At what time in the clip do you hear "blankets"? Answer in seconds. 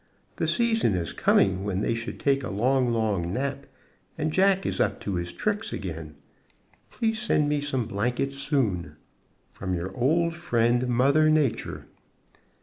7.85-8.37